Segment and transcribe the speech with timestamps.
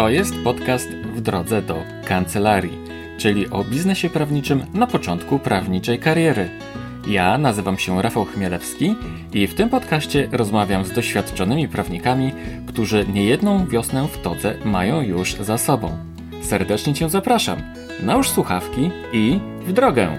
[0.00, 2.78] To jest podcast w drodze do kancelarii,
[3.18, 6.48] czyli o biznesie prawniczym na początku prawniczej kariery.
[7.08, 8.96] Ja nazywam się Rafał Chmielewski
[9.32, 12.32] i w tym podcaście rozmawiam z doświadczonymi prawnikami,
[12.66, 15.98] którzy niejedną wiosnę w todze mają już za sobą.
[16.42, 17.62] Serdecznie Cię zapraszam.
[18.02, 20.16] Nałóż słuchawki i w drogę!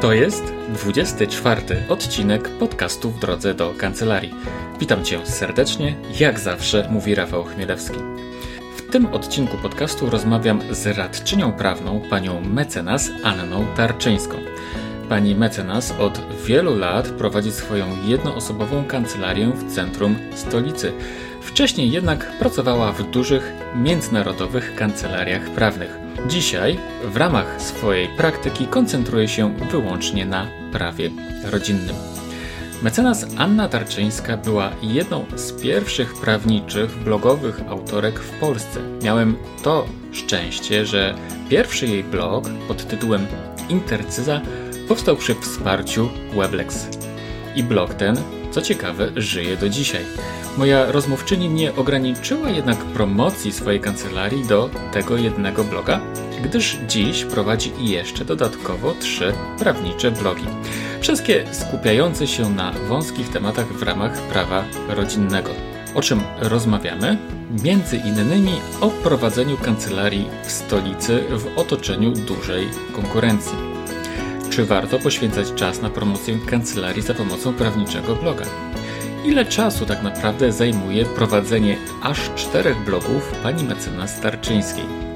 [0.00, 4.34] To jest 24 odcinek podcastu w drodze do kancelarii.
[4.80, 7.98] Witam Cię serdecznie, jak zawsze mówi Rafał Chmielewski.
[8.76, 14.36] W tym odcinku podcastu rozmawiam z radczynią prawną, panią mecenas Anną Tarczyńską.
[15.08, 20.92] Pani mecenas od wielu lat prowadzi swoją jednoosobową kancelarię w centrum stolicy.
[21.40, 25.98] Wcześniej jednak pracowała w dużych, międzynarodowych kancelariach prawnych.
[26.28, 31.10] Dzisiaj w ramach swojej praktyki koncentruje się wyłącznie na prawie
[31.44, 31.96] rodzinnym.
[32.82, 38.80] Mecenas Anna Tarczyńska była jedną z pierwszych prawniczych, blogowych autorek w Polsce.
[39.02, 41.14] Miałem to szczęście, że
[41.48, 43.26] pierwszy jej blog pod tytułem
[43.68, 44.40] Intercyza
[44.88, 46.88] powstał przy wsparciu Weblex.
[47.56, 48.16] I blog ten,
[48.50, 50.04] co ciekawe, żyje do dzisiaj.
[50.56, 56.00] Moja rozmówczyni nie ograniczyła jednak promocji swojej kancelarii do tego jednego bloga,
[56.44, 60.46] gdyż dziś prowadzi jeszcze dodatkowo trzy prawnicze blogi.
[61.04, 65.50] Wszystkie skupiające się na wąskich tematach w ramach prawa rodzinnego.
[65.94, 67.18] O czym rozmawiamy?
[67.64, 73.56] Między innymi o prowadzeniu kancelarii w stolicy w otoczeniu dużej konkurencji.
[74.50, 78.44] Czy warto poświęcać czas na promocję kancelarii za pomocą prawniczego bloga?
[79.24, 85.13] Ile czasu tak naprawdę zajmuje prowadzenie aż czterech blogów pani mecenas Starczyńskiej?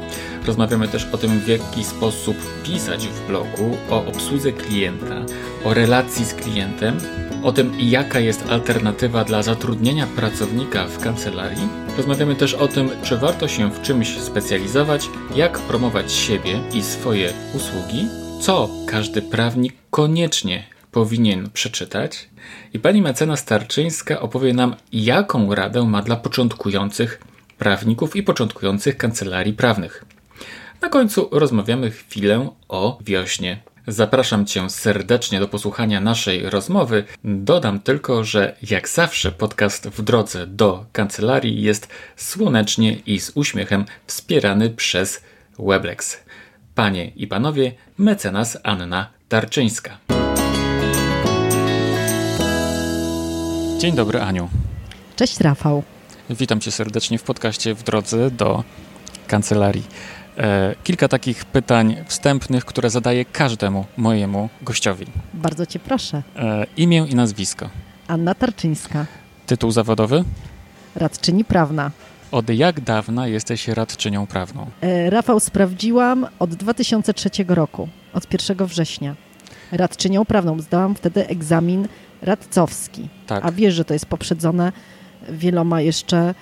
[0.49, 5.25] Rozmawiamy też o tym, w jaki sposób pisać w blogu, o obsłudze klienta,
[5.65, 6.99] o relacji z klientem,
[7.43, 11.69] o tym, jaka jest alternatywa dla zatrudnienia pracownika w kancelarii.
[11.97, 17.33] Rozmawiamy też o tym, czy warto się w czymś specjalizować, jak promować siebie i swoje
[17.55, 18.07] usługi,
[18.41, 22.29] co każdy prawnik koniecznie powinien przeczytać.
[22.75, 27.21] I pani mecenas Starczyńska opowie nam, jaką radę ma dla początkujących
[27.59, 30.05] prawników i początkujących kancelarii prawnych.
[30.81, 33.61] Na końcu rozmawiamy chwilę o wiośnie.
[33.87, 37.05] Zapraszam Cię serdecznie do posłuchania naszej rozmowy.
[37.25, 43.85] Dodam tylko, że jak zawsze podcast w drodze do kancelarii jest słonecznie i z uśmiechem
[44.07, 45.23] wspierany przez
[45.59, 46.21] Weblex.
[46.75, 49.99] Panie i panowie, mecenas Anna Tarczyńska.
[53.79, 54.49] Dzień dobry, Aniu.
[55.17, 55.83] Cześć, Rafał.
[56.31, 58.65] Witam Cię serdecznie w podcaście w drodze do
[59.27, 59.85] kancelarii.
[60.39, 65.07] E, kilka takich pytań wstępnych, które zadaję każdemu mojemu gościowi.
[65.35, 66.23] Bardzo Cię proszę.
[66.37, 67.71] E, imię i nazwisko.
[68.09, 69.07] Anna Tarczyńska.
[69.47, 70.25] Tytuł zawodowy?
[70.97, 71.91] Radczyni prawna.
[72.33, 74.67] Od jak dawna jesteś radczynią prawną?
[74.81, 79.17] E, Rafał, sprawdziłam od 2003 roku, od 1 września.
[79.73, 80.61] Radczynią prawną.
[80.61, 81.89] Zdałam wtedy egzamin
[82.23, 83.09] radcowski.
[83.27, 83.45] Tak.
[83.45, 84.73] A wiesz, że to jest poprzedzone
[85.29, 86.35] wieloma jeszcze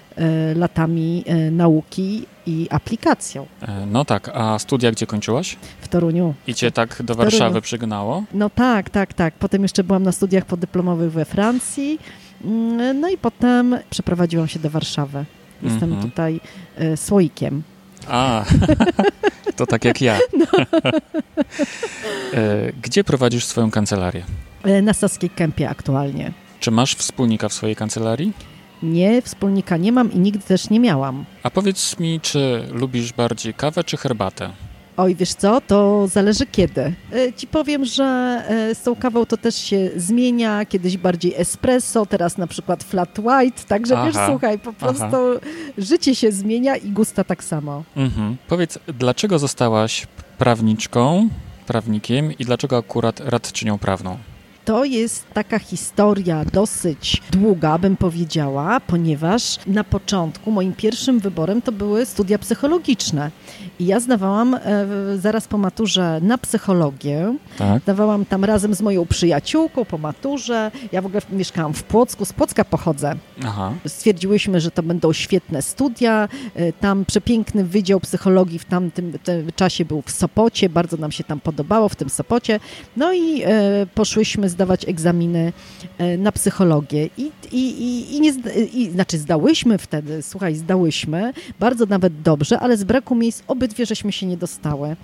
[0.54, 3.46] latami nauki i aplikacją.
[3.62, 5.56] E, no tak, a studia gdzie kończyłaś?
[5.80, 6.34] W Toruniu.
[6.46, 8.24] I cię tak do Warszawy przygnało?
[8.34, 9.34] No tak, tak, tak.
[9.34, 11.98] Potem jeszcze byłam na studiach podyplomowych we Francji.
[12.44, 15.24] Mm, no i potem przeprowadziłam się do Warszawy.
[15.62, 16.10] Jestem Mhm.
[16.10, 16.40] tutaj
[16.76, 17.62] e, słoikiem.
[18.08, 18.44] A,
[19.56, 20.18] to tak jak ja.
[20.38, 20.46] No.
[22.82, 24.24] Gdzie prowadzisz swoją kancelarię?
[24.82, 26.32] Na Saskiej Kępie aktualnie.
[26.60, 28.32] Czy masz wspólnika w swojej kancelarii?
[28.82, 31.24] Nie, wspólnika nie mam i nigdy też nie miałam.
[31.42, 34.50] A powiedz mi, czy lubisz bardziej kawę czy herbatę?
[34.96, 36.94] Oj, wiesz co, to zależy kiedy.
[37.12, 38.04] E, Ci powiem, że
[38.48, 40.64] e, z tą kawą to też się zmienia.
[40.64, 43.62] Kiedyś bardziej espresso, teraz na przykład flat white.
[43.68, 45.16] Także wiesz, Aha, słuchaj, po prostu
[45.78, 47.84] życie się zmienia i gusta tak samo.
[47.96, 48.36] Mhm.
[48.48, 50.06] Powiedz, dlaczego zostałaś
[50.38, 51.28] prawniczką,
[51.66, 54.18] prawnikiem i dlaczego akurat radczynią prawną?
[54.66, 61.72] To jest taka historia dosyć długa, bym powiedziała, ponieważ na początku moim pierwszym wyborem to
[61.72, 63.30] były studia psychologiczne.
[63.78, 64.60] I ja zdawałam e,
[65.18, 67.36] zaraz po maturze na psychologię.
[67.58, 67.82] Tak.
[67.82, 70.70] Zdawałam tam razem z moją przyjaciółką po maturze.
[70.92, 73.14] Ja w ogóle mieszkałam w Płocku, z Płocka pochodzę.
[73.44, 73.72] Aha.
[73.86, 76.28] Stwierdziłyśmy, że to będą świetne studia.
[76.54, 80.68] E, Tam przepiękny wydział psychologii w tamtym tym czasie był w Sopocie.
[80.68, 82.60] Bardzo nam się tam podobało w tym Sopocie.
[82.96, 85.52] No i e, poszłyśmy z zdawać egzaminy
[85.98, 87.08] e, na psychologię.
[87.18, 88.32] I, i, i, i, nie,
[88.72, 94.12] i znaczy zdałyśmy wtedy, słuchaj, zdałyśmy, bardzo nawet dobrze, ale z braku miejsc obydwie żeśmy
[94.12, 94.96] się nie dostały.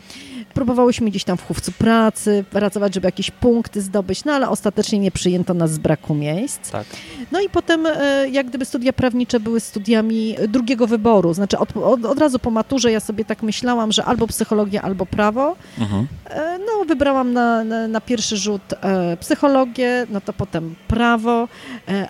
[0.55, 5.11] Próbowałyśmy gdzieś tam w chówcu pracy pracować, żeby jakieś punkty zdobyć, no ale ostatecznie nie
[5.11, 6.71] przyjęto nas z braku miejsc.
[6.71, 6.87] Tak.
[7.33, 12.05] No i potem e, jak gdyby studia prawnicze były studiami drugiego wyboru, znaczy od, od,
[12.05, 15.57] od razu po maturze ja sobie tak myślałam, że albo psychologia, albo prawo.
[15.79, 16.07] Mhm.
[16.31, 21.49] E, no wybrałam na, na, na pierwszy rzut e, psychologię, no to potem prawo,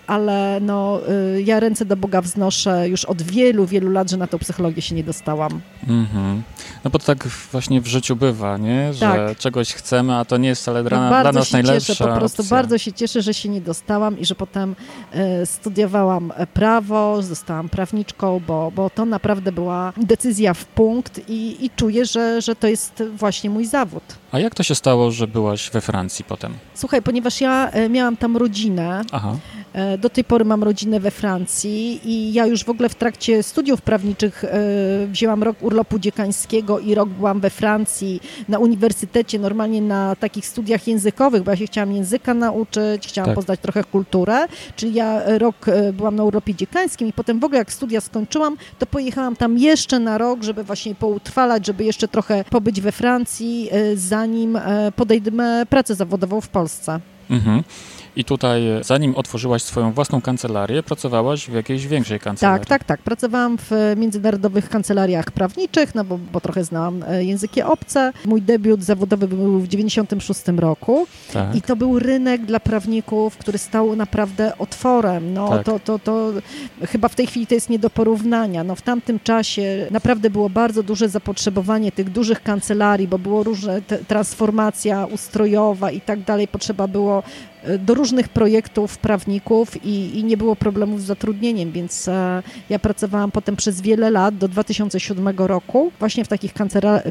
[0.06, 1.00] ale no
[1.44, 4.94] ja ręce do Boga wznoszę już od wielu, wielu lat, że na tą psychologię się
[4.94, 5.60] nie dostałam.
[5.88, 6.42] Mhm.
[6.84, 8.94] No bo to tak właśnie w życiu bywa, nie?
[8.94, 9.38] Że tak.
[9.38, 12.42] czegoś chcemy, a to nie jest wcale dla, no dla nas najlepsza cieszę, po prostu
[12.42, 12.56] opcja.
[12.56, 14.76] bardzo się cieszę, że się nie dostałam i że potem
[15.12, 21.70] e, studiowałam prawo, zostałam prawniczką, bo, bo to naprawdę była decyzja w punkt i, i
[21.70, 24.21] czuję, że, że to jest właśnie mój zawód.
[24.32, 26.54] A jak to się stało, że byłaś we Francji potem?
[26.74, 29.36] Słuchaj, ponieważ ja e, miałam tam rodzinę, Aha.
[29.72, 33.42] E, do tej pory mam rodzinę we Francji i ja już w ogóle w trakcie
[33.42, 34.50] studiów prawniczych e,
[35.06, 40.88] wzięłam rok urlopu dziekańskiego i rok byłam we Francji na uniwersytecie, normalnie na takich studiach
[40.88, 43.34] językowych, bo ja się chciałam języka nauczyć, chciałam tak.
[43.34, 44.46] poznać trochę kulturę,
[44.76, 48.86] czyli ja rok byłam na urlopie dziekańskim i potem w ogóle jak studia skończyłam, to
[48.86, 53.70] pojechałam tam jeszcze na rok, żeby właśnie poutrwalać, żeby jeszcze trochę pobyć we Francji,
[54.22, 54.58] zanim
[54.96, 57.00] podejmę pracę zawodową w Polsce.
[57.30, 57.62] Mhm.
[58.16, 62.66] I tutaj, zanim otworzyłaś swoją własną kancelarię, pracowałaś w jakiejś większej kancelarii.
[62.66, 63.02] Tak, tak, tak.
[63.02, 68.12] Pracowałam w międzynarodowych kancelariach prawniczych, no bo, bo trochę znałam e, języki obce.
[68.24, 71.54] Mój debiut zawodowy był w 96 roku tak.
[71.54, 75.34] i to był rynek dla prawników, który stał naprawdę otworem.
[75.34, 75.66] No tak.
[75.66, 76.32] to, to, to
[76.88, 78.64] chyba w tej chwili to jest nie do porównania.
[78.64, 83.82] No w tamtym czasie naprawdę było bardzo duże zapotrzebowanie tych dużych kancelarii, bo było różne
[84.08, 86.48] transformacja ustrojowa i tak dalej.
[86.48, 87.22] Potrzeba było
[87.78, 93.30] do różnych projektów prawników i, i, nie było problemów z zatrudnieniem, więc e, ja pracowałam
[93.30, 96.52] potem przez wiele lat, do 2007 roku, właśnie w takich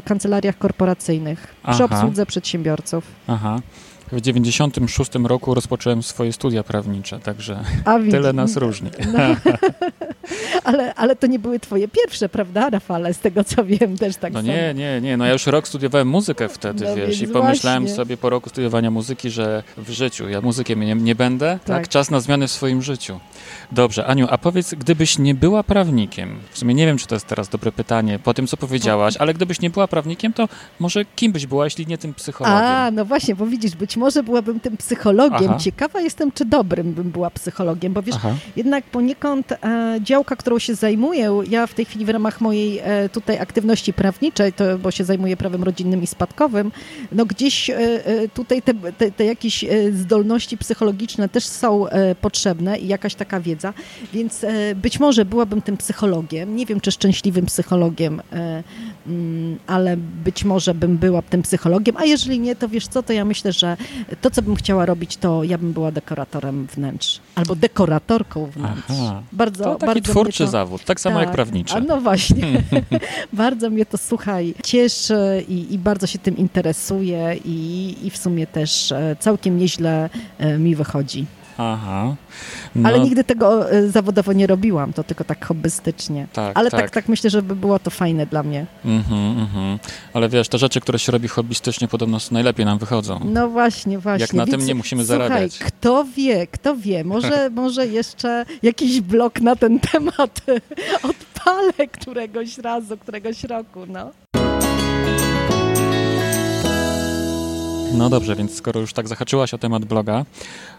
[0.04, 1.72] kancelariach korporacyjnych, Aha.
[1.72, 3.04] przy obsłudze przedsiębiorców.
[3.26, 3.60] Aha.
[4.12, 7.64] W 96 roku rozpocząłem swoje studia prawnicze, także
[8.10, 8.90] tyle nas różni.
[9.12, 9.18] No.
[10.64, 14.32] ale, ale to nie były twoje pierwsze, prawda, Rafale, z tego co wiem też tak
[14.32, 17.82] No nie, nie, nie, no ja już rok studiowałem muzykę wtedy, no wiesz, i pomyślałem
[17.82, 17.96] właśnie.
[17.96, 21.76] sobie po roku studiowania muzyki, że w życiu ja muzykiem nie, nie będę, tak.
[21.76, 23.20] tak, czas na zmiany w swoim życiu.
[23.72, 27.26] Dobrze, Aniu, a powiedz, gdybyś nie była prawnikiem, w sumie nie wiem, czy to jest
[27.26, 30.48] teraz dobre pytanie, po tym, co powiedziałaś, ale gdybyś nie była prawnikiem, to
[30.80, 32.62] może kim byś była, jeśli nie tym psychologiem?
[32.62, 35.50] A, no właśnie, bo widzisz, być może byłabym tym psychologiem.
[35.50, 35.58] Aha.
[35.58, 38.34] Ciekawa jestem, czy dobrym bym była psychologiem, bo wiesz, Aha.
[38.56, 43.08] jednak poniekąd e, działka, którą się zajmuję, ja w tej chwili w ramach mojej e,
[43.08, 46.72] tutaj aktywności prawniczej, to, bo się zajmuję prawem rodzinnym i spadkowym,
[47.12, 47.76] no gdzieś e,
[48.06, 53.14] e tutaj te, te, te, jakieś e, zdolności psychologiczne też są e, potrzebne i jakaś
[53.14, 53.74] taka wiedza,
[54.12, 54.46] więc
[54.76, 58.22] być może byłabym tym psychologiem, nie wiem, czy szczęśliwym psychologiem,
[59.06, 63.12] mm, ale być może bym była tym psychologiem, a jeżeli nie, to wiesz co, to
[63.12, 63.76] ja myślę, że
[64.20, 67.20] to, co bym chciała robić, to ja bym była dekoratorem wnętrz.
[67.34, 68.82] Albo dekoratorką wnętrz.
[68.90, 69.22] Aha.
[69.32, 70.50] Bardzo, to taki bardzo twórczy to...
[70.50, 71.26] zawód, tak samo tak.
[71.26, 71.74] jak prawniczy.
[71.74, 72.62] A no właśnie.
[73.32, 78.46] bardzo mnie to, słuchaj, cieszy i, i bardzo się tym interesuje i, i w sumie
[78.46, 81.26] też e, całkiem nieźle e, mi wychodzi.
[81.58, 82.14] Aha.
[82.74, 82.88] No.
[82.88, 86.26] Ale nigdy tego e, zawodowo nie robiłam, to tylko tak hobbystycznie.
[86.32, 86.80] Tak, Ale tak.
[86.80, 88.66] tak, tak myślę, że by było to fajne dla mnie.
[88.84, 89.78] Mhm, mhm.
[90.14, 93.20] Ale wiesz, te rzeczy, które się robi hobbystycznie, podobno najlepiej nam wychodzą.
[93.24, 94.22] No właśnie, właśnie.
[94.22, 95.58] Jak na Więc, tym nie musimy słuchaj, zarabiać.
[95.58, 100.40] kto wie, kto wie, może, może jeszcze jakiś blok na ten temat
[101.10, 104.10] odpalę któregoś razu, któregoś roku, no.
[107.94, 110.24] No dobrze, więc skoro już tak zahaczyłaś o temat bloga,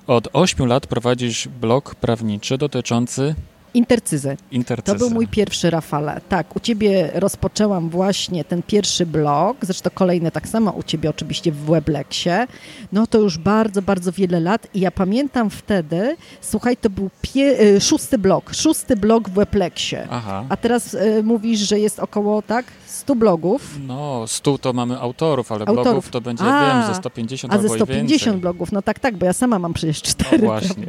[0.08, 3.36] od 8 lat prowadzisz blog prawniczy dotyczący
[3.74, 4.38] Intercyzy.
[4.52, 4.98] Intercyzy.
[4.98, 6.22] To był mój pierwszy, Rafale.
[6.30, 11.52] Tak, u ciebie rozpoczęłam właśnie ten pierwszy blog, zresztą kolejny tak samo u ciebie oczywiście
[11.52, 12.30] w Webleksie.
[12.92, 17.62] No to już bardzo, bardzo wiele lat i ja pamiętam wtedy, słuchaj, to był pie-
[17.62, 19.98] y, szósty blog, szósty blog w Webleksie.
[20.10, 20.46] Aha.
[20.50, 23.78] A teraz y, mówisz, że jest około, tak, 100 blogów.
[23.88, 25.84] No, 100 to mamy autorów, ale autorów.
[25.84, 29.26] blogów to będzie, a, wiem, ze 150 A ze 150 blogów, no tak, tak, bo
[29.26, 30.86] ja sama mam przecież cztery, no właśnie.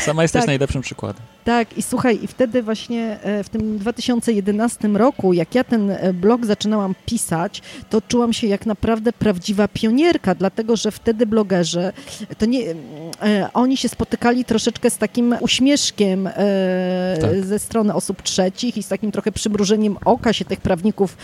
[0.00, 0.46] sama jesteś tak.
[0.46, 1.22] najlepszym przykładem.
[1.44, 6.12] Tak, i słuchaj, i wtedy właśnie e, w tym 2011 roku, jak ja ten e,
[6.12, 11.92] blog zaczynałam pisać, to czułam się jak naprawdę prawdziwa pionierka, dlatego że wtedy blogerzy,
[12.38, 12.60] to nie,
[13.22, 16.28] e, oni się spotykali troszeczkę z takim uśmieszkiem
[17.20, 17.44] tak.
[17.44, 21.16] ze strony osób trzecich i z takim trochę przymrużeniem oka się tych prawników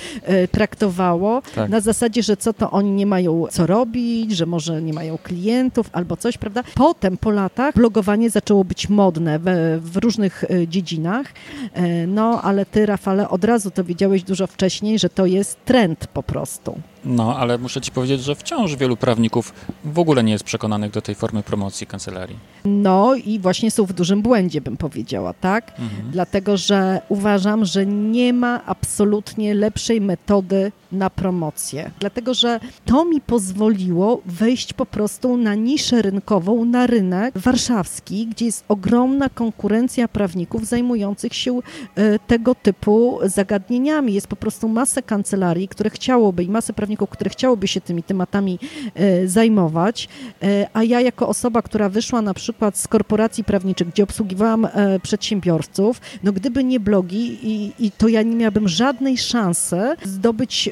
[0.50, 1.42] traktowało.
[1.54, 1.70] Tak.
[1.70, 5.90] Na zasadzie, że co to oni nie mają co robić, że może nie mają klientów
[5.92, 6.62] albo coś, prawda?
[6.74, 9.44] Potem po latach blogowanie zaczęło być modne w,
[9.82, 11.26] w różnych e, dziedzinach.
[11.74, 16.06] E, no, ale ty, Rafale, od razu to wiedziałeś dużo wcześniej, że to jest trend
[16.06, 16.80] po prostu.
[17.04, 19.54] No, ale muszę ci powiedzieć, że wciąż wielu prawników
[19.84, 22.36] w ogóle nie jest przekonanych do tej formy promocji kancelarii.
[22.64, 25.70] No i właśnie są w dużym błędzie, bym powiedziała, tak?
[25.70, 26.10] Mhm.
[26.10, 31.90] Dlatego, że uważam, że nie ma absolutnie lepszej metody na promocję.
[32.00, 38.44] Dlatego, że to mi pozwoliło wejść po prostu na niszę rynkową, na rynek warszawski, gdzie
[38.44, 41.58] jest ogromna konkurencja prawników zajmujących się
[41.94, 44.14] e, tego typu zagadnieniami.
[44.14, 48.58] Jest po prostu masę kancelarii, które chciałoby i masę prawników, które chciałoby się tymi tematami
[48.94, 50.08] e, zajmować,
[50.42, 54.68] e, a ja jako osoba, która wyszła na przykład z korporacji prawniczych, gdzie obsługiwałam
[55.02, 60.70] przedsiębiorców, no gdyby nie blogi i, i to ja nie miałabym żadnej szansy zdobyć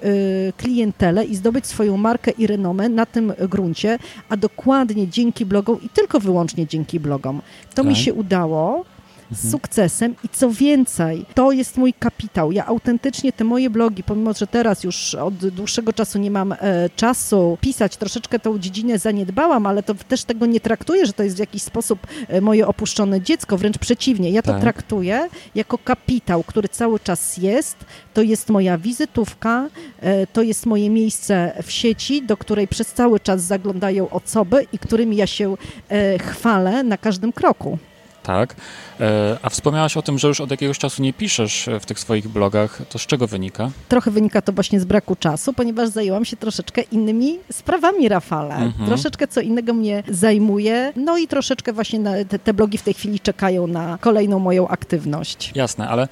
[0.57, 3.99] klientelę i zdobyć swoją markę i renomę na tym gruncie,
[4.29, 7.43] a dokładnie dzięki blogom i tylko wyłącznie dzięki blogom.
[7.71, 7.87] To tak.
[7.87, 8.85] mi się udało
[9.33, 12.53] z sukcesem i co więcej, to jest mój kapitał.
[12.53, 16.57] Ja autentycznie te moje blogi, pomimo, że teraz już od dłuższego czasu nie mam e,
[16.97, 21.37] czasu pisać, troszeczkę tą dziedzinę zaniedbałam, ale to też tego nie traktuję, że to jest
[21.37, 24.31] w jakiś sposób e, moje opuszczone dziecko, wręcz przeciwnie.
[24.31, 24.61] Ja to tak.
[24.61, 27.77] traktuję jako kapitał, który cały czas jest.
[28.15, 29.69] To jest moja wizytówka,
[30.01, 34.79] e, to jest moje miejsce w sieci, do której przez cały czas zaglądają osoby i
[34.79, 35.57] którymi ja się
[35.89, 37.79] e, chwalę na każdym kroku
[38.23, 38.57] tak.
[39.01, 42.29] E, a wspomniałaś o tym, że już od jakiegoś czasu nie piszesz w tych swoich
[42.29, 42.83] blogach.
[42.89, 43.71] To z czego wynika?
[43.89, 48.55] Trochę wynika to właśnie z braku czasu, ponieważ zajęłam się troszeczkę innymi sprawami, Rafale.
[48.55, 48.87] Mhm.
[48.87, 53.21] Troszeczkę co innego mnie zajmuje, no i troszeczkę właśnie te, te blogi w tej chwili
[53.21, 55.53] czekają na kolejną moją aktywność.
[55.55, 56.09] Jasne, ale E,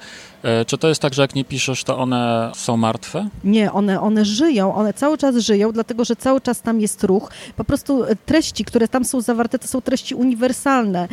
[0.67, 3.29] czy to jest tak, że jak nie piszesz, to one są martwe?
[3.43, 7.31] Nie, one, one żyją, one cały czas żyją, dlatego że cały czas tam jest ruch.
[7.55, 11.07] Po prostu e, treści, które tam są zawarte, to są treści uniwersalne.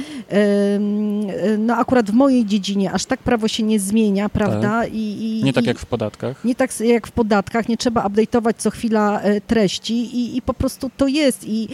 [1.59, 4.81] No akurat w mojej dziedzinie aż tak prawo się nie zmienia, prawda?
[4.81, 4.93] Tak.
[4.93, 6.45] I, i, nie tak jak w podatkach?
[6.45, 10.55] Nie tak jak w podatkach, nie trzeba update'ować co chwila e, treści i, i po
[10.55, 11.45] prostu to jest.
[11.45, 11.69] I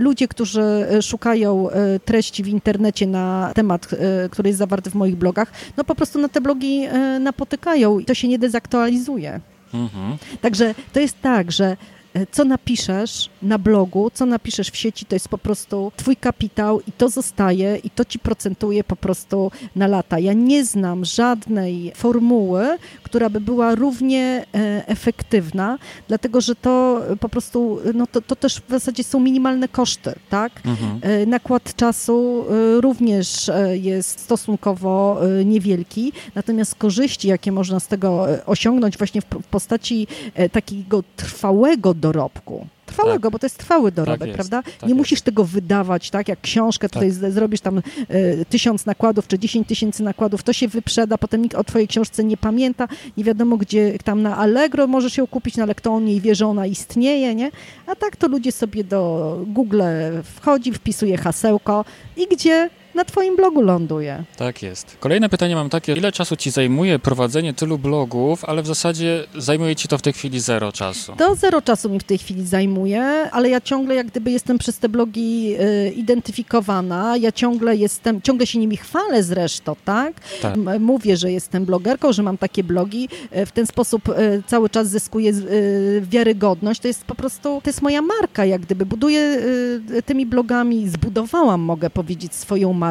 [0.00, 1.68] ludzie, którzy szukają
[2.04, 3.88] treści w internecie na temat,
[4.30, 7.98] który jest zawarty w moich blogach, no po prostu na te blogi technologii e, napotykają
[7.98, 9.40] i to się nie dezaktualizuje.
[9.74, 10.16] Mhm.
[10.40, 11.76] Także to jest tak, że
[12.30, 16.92] co napiszesz na blogu, co napiszesz w sieci, to jest po prostu twój kapitał i
[16.92, 20.18] to zostaje i to ci procentuje po prostu na lata.
[20.18, 27.28] Ja nie znam żadnej formuły, która by była równie e, efektywna, dlatego że to po
[27.28, 30.52] prostu, no to, to też w zasadzie są minimalne koszty, tak?
[30.64, 31.00] Mhm.
[31.02, 32.44] E, nakład czasu
[32.80, 40.06] również jest stosunkowo niewielki, natomiast korzyści, jakie można z tego osiągnąć właśnie w postaci
[40.52, 42.66] takiego trwałego dorobku.
[42.86, 43.32] Trwałego, tak.
[43.32, 44.62] bo to jest trwały dorobek, tak prawda?
[44.62, 44.96] Tak nie jest.
[44.96, 46.28] musisz tego wydawać, tak?
[46.28, 47.32] Jak książkę tutaj tak.
[47.32, 51.64] zrobisz tam y, tysiąc nakładów czy dziesięć tysięcy nakładów, to się wyprzeda, potem nikt o
[51.64, 55.74] twojej książce nie pamięta, nie wiadomo gdzie, tam na Allegro możesz ją kupić, no ale
[55.74, 57.50] kto o niej wie, że ona istnieje, nie?
[57.86, 59.82] A tak to ludzie sobie do Google
[60.24, 61.84] wchodzi, wpisuje hasełko
[62.16, 64.24] i gdzie na Twoim blogu ląduje.
[64.36, 64.96] Tak jest.
[65.00, 69.76] Kolejne pytanie mam takie, ile czasu Ci zajmuje prowadzenie tylu blogów, ale w zasadzie zajmuje
[69.76, 71.12] Ci to w tej chwili zero czasu?
[71.16, 73.02] To zero czasu mi w tej chwili zajmuje,
[73.32, 78.46] ale ja ciągle jak gdyby jestem przez te blogi y, identyfikowana, ja ciągle jestem, ciągle
[78.46, 80.12] się nimi chwalę zresztą, tak?
[80.42, 80.56] tak.
[80.80, 84.88] Mówię, że jestem blogerką, że mam takie blogi, y, w ten sposób y, cały czas
[84.88, 89.20] zyskuję y, wiarygodność, to jest po prostu, to jest moja marka, jak gdyby buduję
[89.90, 92.87] y, tymi blogami, zbudowałam, mogę powiedzieć, swoją markę.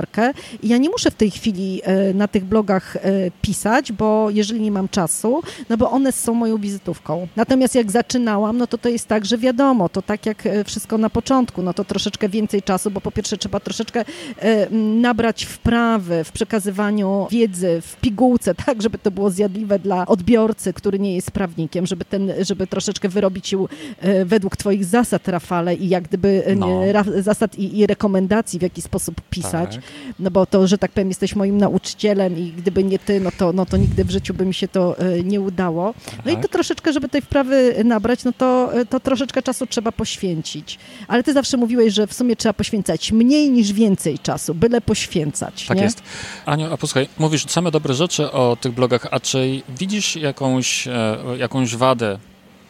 [0.64, 3.02] I ja nie muszę w tej chwili e, na tych blogach e,
[3.42, 7.28] pisać, bo jeżeli nie mam czasu, no bo one są moją wizytówką.
[7.36, 10.98] Natomiast jak zaczynałam, no to to jest tak, że wiadomo, to tak jak e, wszystko
[10.98, 14.06] na początku, no to troszeczkę więcej czasu, bo po pierwsze trzeba troszeczkę
[15.02, 21.00] nabrać wprawy w przekazywaniu wiedzy, w pigułce, tak, żeby to było zjadliwe dla odbiorcy, który
[21.00, 23.66] nie jest prawnikiem, żeby, ten, żeby troszeczkę wyrobić się
[24.26, 26.82] według twoich zasad, Rafale, i jak gdyby no.
[27.18, 29.77] zasad i, i, rekomendacji, w jaki sposób pisać.
[29.82, 30.16] Tak.
[30.20, 33.54] No bo to, że tak powiem, jesteś moim nauczycielem i gdyby nie ty, no to,
[33.54, 35.94] no to nigdy w życiu by mi się to e, nie udało.
[36.18, 36.34] No tak.
[36.34, 40.80] i to troszeczkę, żeby tej wprawy nabrać, no to, e, to troszeczkę czasu trzeba poświęcić.
[41.08, 45.66] Ale ty zawsze mówiłeś, że w sumie trzeba poświęcać mniej niż więcej czasu, byle poświęcać.
[45.66, 45.84] Tak nie?
[45.84, 46.04] jest.
[46.46, 51.18] Aniu, a posłuchaj, mówisz same dobre rzeczy o tych blogach, a czy widzisz jakąś, e,
[51.38, 52.18] jakąś wadę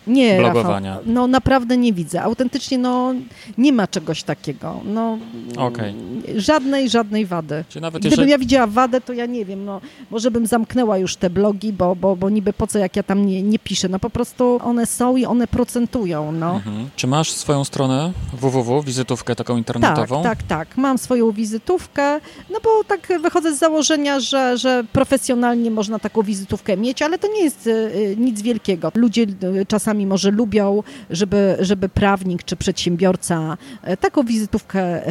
[0.07, 0.89] nie, blogowania?
[0.89, 2.21] Rafał, no naprawdę nie widzę.
[2.21, 3.13] Autentycznie no
[3.57, 4.79] nie ma czegoś takiego.
[4.85, 5.17] No,
[5.57, 5.93] okay.
[6.35, 7.65] Żadnej, żadnej wady.
[7.69, 8.31] Czyli nawet Gdybym jeżeli...
[8.31, 11.95] ja widziała wadę, to ja nie wiem, no może bym zamknęła już te blogi, bo,
[11.95, 13.89] bo, bo niby po co jak ja tam nie, nie piszę.
[13.89, 16.31] No po prostu one są i one procentują.
[16.31, 16.55] No.
[16.55, 16.89] Mhm.
[16.95, 20.23] Czy masz swoją stronę www, wizytówkę taką internetową?
[20.23, 20.77] Tak, tak, tak.
[20.77, 26.77] Mam swoją wizytówkę, no bo tak wychodzę z założenia, że, że profesjonalnie można taką wizytówkę
[26.77, 28.91] mieć, ale to nie jest y, nic wielkiego.
[28.95, 29.25] Ludzie
[29.61, 29.65] y,
[29.97, 33.57] czasami może lubią, żeby, żeby prawnik czy przedsiębiorca
[33.89, 35.01] y, taką wizytówkę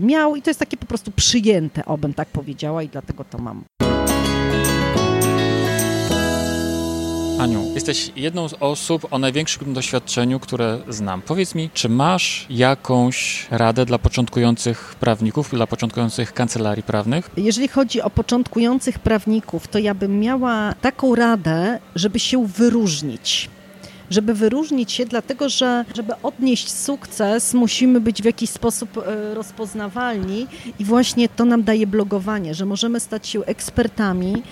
[0.00, 3.64] miał i to jest takie po prostu przyjęte, obym tak powiedziała i dlatego to mam.
[7.40, 11.22] Aniu, jesteś jedną z osób o największym doświadczeniu, które znam.
[11.22, 17.30] Powiedz mi, czy masz jakąś radę dla początkujących prawników, dla początkujących kancelarii prawnych?
[17.36, 23.50] Jeżeli chodzi o początkujących prawników, to ja bym miała taką radę, żeby się wyróżnić
[24.10, 30.46] żeby wyróżnić się, dlatego że żeby odnieść sukces, musimy być w jakiś sposób e, rozpoznawalni
[30.78, 34.42] i właśnie to nam daje blogowanie, że możemy stać się ekspertami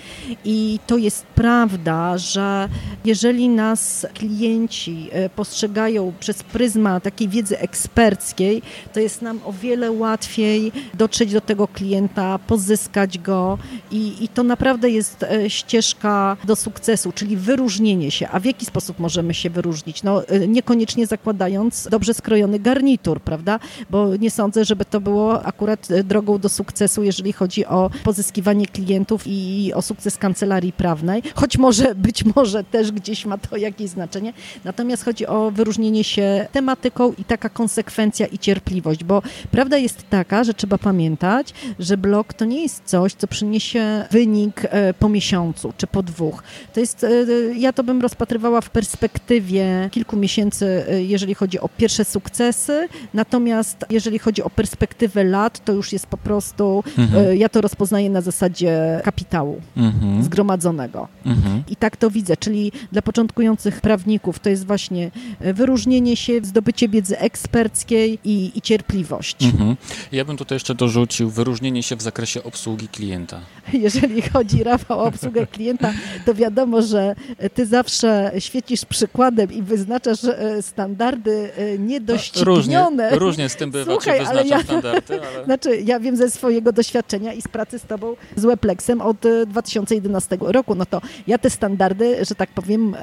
[0.45, 2.69] i to jest prawda, że
[3.05, 8.61] jeżeli nas klienci e, postrzegają przez pryzmat takiej wiedzy eksperckiej,
[8.93, 13.57] to jest nam o wiele łatwiej dotrzeć do tego klienta, pozyskać go
[13.91, 18.29] i, i to naprawdę jest e, ścieżka do sukcesu, czyli wyróżnienie się.
[18.29, 20.03] A w jaki sposób możemy się się wyróżnić.
[20.03, 23.59] No, y, niekoniecznie zakładając dobrze skrojony garnitur, prawda?
[23.89, 28.65] Bo nie sądzę, żeby to było akurat y, drogą do sukcesu, jeżeli chodzi o pozyskiwanie
[28.65, 33.89] klientów i o sukces kancelarii prawnej, choć może być może też gdzieś ma to jakieś
[33.89, 34.33] znaczenie.
[34.63, 40.43] Natomiast chodzi o wyróżnienie się tematyką i taka konsekwencja i cierpliwość, bo prawda jest taka,
[40.43, 45.73] że trzeba pamiętać, że blog to nie jest coś, co przyniesie wynik e, po miesiącu
[45.77, 46.43] czy po dwóch.
[46.73, 47.09] To jest, e,
[47.57, 52.87] ja to bym rozpatrywała w perspektywie perspektywie kilku miesięcy, y, jeżeli chodzi o pierwsze sukcesy,
[53.13, 57.25] natomiast jeżeli chodzi o perspektywę lat, to już jest po prostu, mhm.
[57.25, 60.23] Y, ja to rozpoznaję na zasadzie kapitału mhm.
[60.23, 61.07] zgromadzonego.
[61.25, 61.63] Mhm.
[61.69, 65.11] I tak to widzę, czyli dla początkujących prawników to jest właśnie
[65.45, 69.43] y, wyróżnienie się, zdobycie wiedzy eksperckiej i, i cierpliwość.
[69.43, 69.75] Mhm.
[70.11, 73.39] Ja bym tutaj jeszcze dorzucił wyróżnienie się w zakresie obsługi klienta.
[73.85, 75.93] Jeżeli chodzi, Rafał, o obsługę klienta,
[76.25, 77.15] to wiadomo, że
[77.53, 83.09] ty zawsze świecisz przykładem przykładem i wyznaczasz e, standardy e, niedoścignione.
[83.09, 85.21] Różnie, różnie z tym bywa, Słuchaj, ale ja, standardy.
[85.21, 85.45] Ale...
[85.49, 89.17] Znaczy, ja wiem ze swojego doświadczenia i z pracy z tobą, z Weplexem od
[89.47, 92.95] 2011 e, roku, no to ja te standardy, że tak powiem,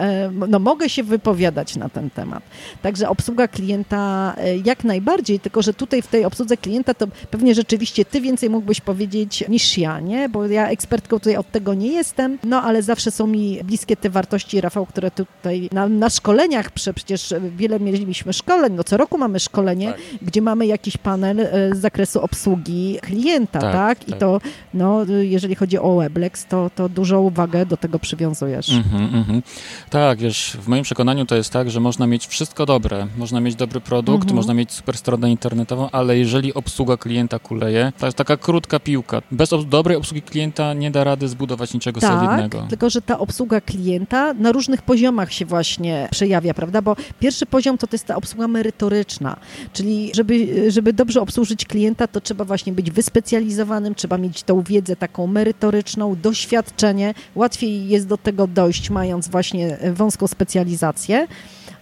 [0.49, 2.43] no mogę się wypowiadać na ten temat.
[2.83, 4.35] Także obsługa klienta
[4.65, 8.81] jak najbardziej, tylko że tutaj w tej obsłudze klienta to pewnie rzeczywiście ty więcej mógłbyś
[8.81, 10.29] powiedzieć niż ja, nie?
[10.29, 14.11] Bo ja ekspertką tutaj od tego nie jestem, no ale zawsze są mi bliskie te
[14.11, 19.41] wartości, Rafał, które tutaj na, na szkoleniach, przecież wiele mieliśmy szkoleń, no co roku mamy
[19.41, 20.01] szkolenie, tak.
[20.23, 23.73] gdzie mamy jakiś panel e, z zakresu obsługi klienta, tak?
[23.73, 24.09] tak?
[24.09, 24.21] I tak.
[24.21, 24.41] to,
[24.75, 28.69] no, jeżeli chodzi o Weblex, to, to dużą uwagę do tego przywiązujesz.
[28.69, 29.43] Mm-hmm, mm-hmm.
[29.91, 33.55] Tak, wiesz, w moim przekonaniu to jest tak, że można mieć wszystko dobre, można mieć
[33.55, 34.35] dobry produkt, mm-hmm.
[34.35, 39.23] można mieć super stronę internetową, ale jeżeli obsługa klienta kuleje, to jest taka krótka piłka.
[39.31, 42.67] Bez ob- dobrej obsługi klienta nie da rady zbudować niczego tak, solidnego.
[42.69, 46.83] tylko że ta obsługa klienta na różnych poziomach się właśnie przejawia, prawda?
[46.83, 49.37] Bo pierwszy poziom to, to jest ta obsługa merytoryczna,
[49.73, 54.97] czyli żeby, żeby dobrze obsłużyć klienta, to trzeba właśnie być wyspecjalizowanym, trzeba mieć tą wiedzę
[54.97, 57.15] taką merytoryczną, doświadczenie.
[57.35, 61.27] Łatwiej jest do tego dojść, mając właśnie wąską specjalizację.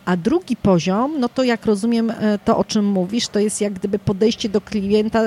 [0.04, 3.72] A drugi poziom, no to jak rozumiem e, to, o czym mówisz, to jest jak
[3.72, 5.20] gdyby podejście do klienta,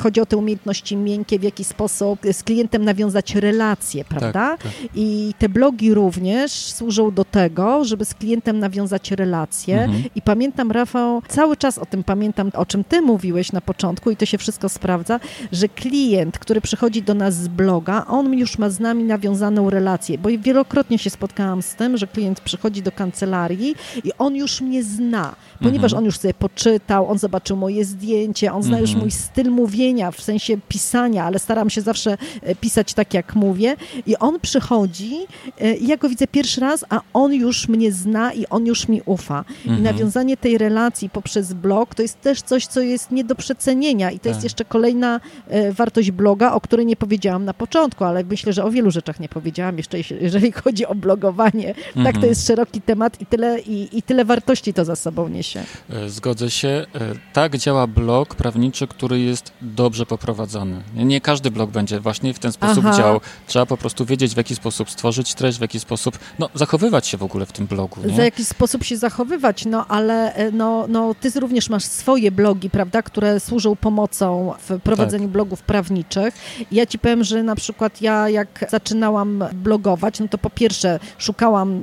[0.00, 4.32] chodzi o te umiejętności miękkie, w jaki sposób z klientem nawiązać relacje, tak, prawda?
[4.32, 4.72] Tak, tak.
[4.94, 9.82] I te blogi również służą do tego, żeby z klientem nawiązać relacje.
[9.82, 10.02] Mhm.
[10.14, 14.16] I pamiętam, Rafał, cały czas o tym pamiętam, o czym ty mówiłeś na początku i
[14.16, 15.20] to się wszystko sprawdza,
[15.52, 20.18] że klient, który przychodzi do nas z bloga, on już ma z nami nawiązaną relację,
[20.18, 24.82] bo wielokrotnie się spotkałam z tym, że klient przychodzi do kancelarii i on już mnie
[24.82, 25.98] zna, ponieważ mhm.
[25.98, 29.04] on już sobie poczytał, on zobaczył moje zdjęcie, on zna już mhm.
[29.04, 33.76] mój styl mówienia, w sensie pisania, ale staram się zawsze e, pisać tak, jak mówię.
[34.06, 35.16] I on przychodzi
[35.60, 38.88] e, i ja go widzę pierwszy raz, a on już mnie zna i on już
[38.88, 39.44] mi ufa.
[39.64, 39.82] I mhm.
[39.82, 44.18] nawiązanie tej relacji poprzez blog to jest też coś, co jest nie do przecenienia i
[44.18, 44.44] to jest tak.
[44.44, 48.70] jeszcze kolejna e, wartość bloga, o której nie powiedziałam na początku, ale myślę, że o
[48.70, 51.74] wielu rzeczach nie powiedziałam jeszcze, jeżeli chodzi o blogowanie.
[52.04, 55.28] Tak, to jest szeroki temat i tyle i, i i tyle wartości to za sobą
[55.28, 55.64] niesie.
[55.90, 56.68] E, zgodzę się.
[56.68, 56.86] E,
[57.32, 60.82] tak działa blog prawniczy, który jest dobrze poprowadzony.
[60.94, 62.98] Nie każdy blog będzie właśnie w ten sposób Aha.
[62.98, 63.20] działał.
[63.46, 67.16] Trzeba po prostu wiedzieć, w jaki sposób stworzyć treść, w jaki sposób no, zachowywać się
[67.16, 68.00] w ogóle w tym blogu.
[68.06, 68.16] Nie?
[68.16, 72.70] Za jaki sposób się zachowywać, no ale e, no, no, ty również masz swoje blogi,
[72.70, 75.32] prawda, które służą pomocą w prowadzeniu tak.
[75.32, 76.34] blogów prawniczych.
[76.72, 81.80] Ja ci powiem, że na przykład ja jak zaczynałam blogować, no to po pierwsze szukałam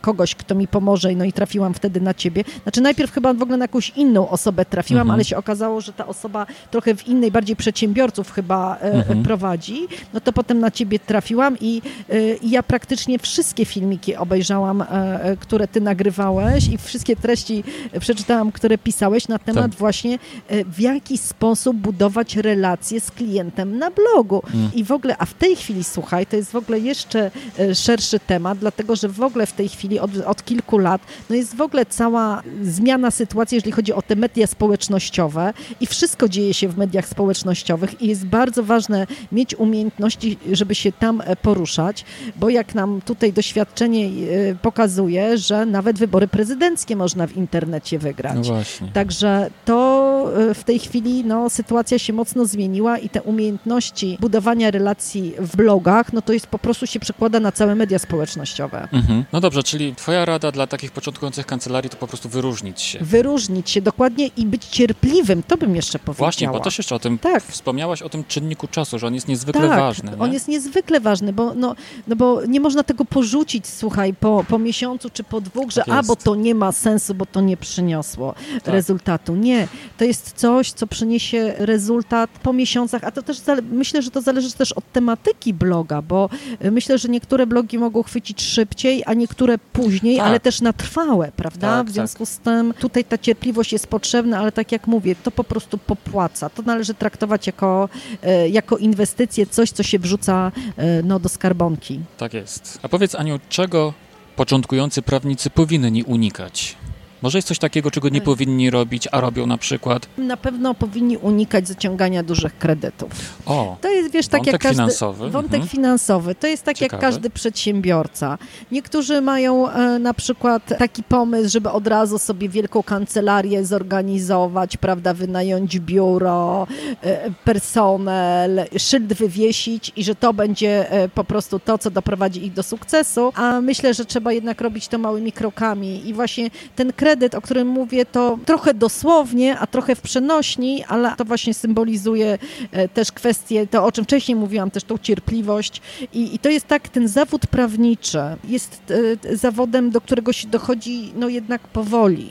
[0.00, 2.44] kogoś, kto mi pomoże, no i trafiłam wtedy na ciebie.
[2.62, 5.14] Znaczy najpierw chyba w ogóle na jakąś inną osobę trafiłam, mhm.
[5.14, 9.22] ale się okazało, że ta osoba trochę w innej, bardziej przedsiębiorców chyba e, mhm.
[9.22, 9.86] prowadzi.
[10.14, 15.36] No to potem na ciebie trafiłam i, e, i ja praktycznie wszystkie filmiki obejrzałam, e,
[15.40, 17.64] które ty nagrywałeś i wszystkie treści
[18.00, 19.74] przeczytałam, które pisałeś na temat tak.
[19.74, 20.18] właśnie
[20.66, 24.42] w jaki sposób budować relacje z klientem na blogu.
[24.44, 24.70] Mhm.
[24.74, 27.30] I w ogóle, a w tej chwili, słuchaj, to jest w ogóle jeszcze
[27.74, 31.51] szerszy temat, dlatego że w ogóle w tej chwili od, od kilku lat no jest
[31.54, 36.68] w ogóle cała zmiana sytuacji, jeżeli chodzi o te media społecznościowe i wszystko dzieje się
[36.68, 42.04] w mediach społecznościowych i jest bardzo ważne mieć umiejętności, żeby się tam e, poruszać,
[42.36, 48.48] bo jak nam tutaj doświadczenie e, pokazuje, że nawet wybory prezydenckie można w internecie wygrać.
[48.48, 48.88] No.
[48.92, 54.70] Także to e, w tej chwili no, sytuacja się mocno zmieniła i te umiejętności budowania
[54.70, 58.88] relacji w blogach, no to jest po prostu się przekłada na całe media społecznościowe.
[58.92, 59.24] Mhm.
[59.32, 62.98] No dobrze, czyli twoja rada dla takich początkujących kancelarii to po prostu wyróżnić się.
[62.98, 66.26] Wyróżnić się dokładnie i być cierpliwym, to bym jeszcze powiedziała.
[66.26, 67.42] Właśnie, bo też jeszcze o tym tak.
[67.42, 70.10] wspomniałaś o tym czynniku czasu, że on jest niezwykle tak, ważny.
[70.10, 70.18] Nie?
[70.18, 71.74] on jest niezwykle ważny, bo, no,
[72.08, 75.94] no bo nie można tego porzucić, słuchaj, po, po miesiącu czy po dwóch, tak że
[75.94, 78.74] a, bo to nie ma sensu, bo to nie przyniosło tak.
[78.74, 79.36] rezultatu.
[79.36, 84.20] Nie, to jest coś, co przyniesie rezultat po miesiącach, a to też myślę, że to
[84.20, 86.28] zależy też od tematyki bloga, bo
[86.64, 90.26] y, myślę, że niektóre blogi mogą chwycić szybciej, a niektóre później, tak.
[90.26, 91.78] ale też na trwałe, prawda?
[91.78, 92.34] Tak, w związku tak.
[92.34, 96.50] z tym tutaj ta cierpliwość jest potrzebna, ale tak jak mówię, to po prostu popłaca.
[96.50, 97.88] To należy traktować jako,
[98.22, 102.00] e, jako inwestycję, coś, co się wrzuca e, no, do skarbonki.
[102.18, 102.78] Tak jest.
[102.82, 103.94] A powiedz Aniu, czego
[104.36, 106.76] początkujący prawnicy powinni unikać?
[107.22, 110.08] Może jest coś takiego, czego nie powinni robić, a robią na przykład?
[110.18, 113.10] Na pewno powinni unikać zaciągania dużych kredytów.
[113.46, 115.30] O, to jest, wiesz, tak jak każdy, finansowy.
[115.30, 115.68] Wątek mhm.
[115.68, 116.34] finansowy.
[116.34, 117.02] To jest tak Ciekawe.
[117.02, 118.38] jak każdy przedsiębiorca.
[118.72, 125.14] Niektórzy mają e, na przykład taki pomysł, żeby od razu sobie wielką kancelarię zorganizować, prawda,
[125.14, 126.66] wynająć biuro,
[127.02, 132.52] e, personel, szyld wywiesić i że to będzie e, po prostu to, co doprowadzi ich
[132.52, 133.32] do sukcesu.
[133.34, 137.40] A myślę, że trzeba jednak robić to małymi krokami i właśnie ten kredyt kredyt, o
[137.40, 142.38] którym mówię, to trochę dosłownie, a trochę w przenośni, ale to właśnie symbolizuje
[142.72, 145.80] e, też kwestię, to o czym wcześniej mówiłam, też tą cierpliwość.
[146.12, 148.82] I, i to jest tak, ten zawód prawniczy jest
[149.30, 152.30] e, zawodem, do którego się dochodzi no jednak powoli.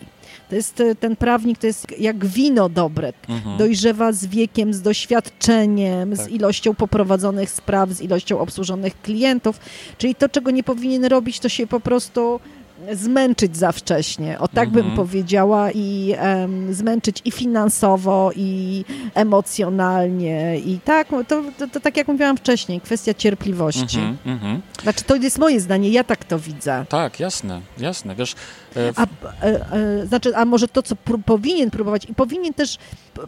[0.49, 3.13] To jest e, ten prawnik, to jest jak wino dobre.
[3.29, 3.57] Mhm.
[3.57, 6.25] Dojrzewa z wiekiem, z doświadczeniem, tak.
[6.25, 9.59] z ilością poprowadzonych spraw, z ilością obsłużonych klientów.
[9.97, 12.39] Czyli to, czego nie powinien robić, to się po prostu
[12.93, 14.95] zmęczyć za wcześnie, o tak bym mhm.
[14.95, 22.07] powiedziała, i um, zmęczyć i finansowo, i emocjonalnie, i tak, to, to, to, tak jak
[22.07, 23.99] mówiłam wcześniej, kwestia cierpliwości.
[23.99, 24.61] Mhm, mhm.
[24.83, 26.85] Znaczy, to jest moje zdanie, ja tak to widzę.
[26.89, 28.35] Tak, jasne, jasne, wiesz...
[28.75, 28.99] E, w...
[28.99, 32.77] A, e, e, znaczy, a może to, co pr powinien próbować i powinien też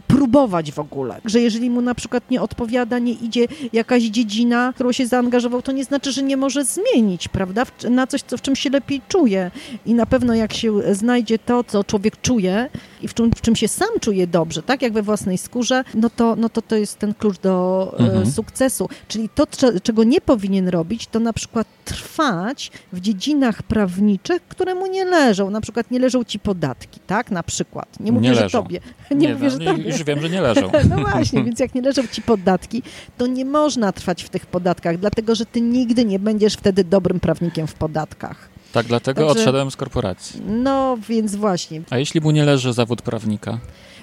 [0.06, 4.92] próbować w ogóle, że jeżeli mu na przykład nie odpowiada, nie idzie jakaś dziedzina, którą
[4.92, 8.56] się zaangażował, to nie znaczy, że nie może zmienić, prawda, na coś, co, w czym
[8.56, 9.50] się lepiej czuje
[9.86, 12.68] i na pewno jak się znajdzie to, co człowiek czuje
[13.02, 16.10] i w czym, w czym się sam czuje dobrze, tak jak we własnej skórze, no
[16.10, 18.30] to, no to to jest ten klucz do mhm.
[18.30, 18.88] sukcesu.
[19.08, 19.46] Czyli to,
[19.82, 25.50] czego nie powinien robić, to na przykład trwać w dziedzinach prawniczych, które mu nie leżą.
[25.50, 27.30] Na przykład nie leżą ci podatki, tak?
[27.30, 28.00] Na przykład.
[28.00, 28.80] Nie mówię, nie że tobie.
[29.10, 29.84] Nie, nie mówię, że tobie.
[29.84, 30.70] Już wiem, że nie leżą.
[30.90, 32.82] no właśnie, więc jak nie leżą ci podatki,
[33.18, 37.20] to nie można trwać w tych podatkach, dlatego że ty nigdy nie będziesz wtedy dobrym
[37.20, 38.53] prawnikiem w podatkach.
[38.74, 40.42] Tak, dlatego Także, odszedłem z korporacji.
[40.46, 41.82] No, więc właśnie.
[41.90, 43.58] A jeśli mu nie leży zawód prawnika?